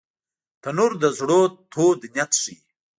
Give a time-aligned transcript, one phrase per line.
[0.61, 1.39] تنور د زړونو
[1.71, 2.55] تود نیت ښيي